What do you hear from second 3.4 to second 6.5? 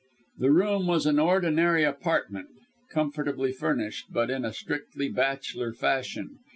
furnished, but in a strictly bachelor fashion.